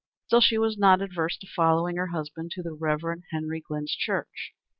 [0.25, 3.01] Still she was not averse to following her husband to the Rev.
[3.29, 4.51] Henry Glynn's church.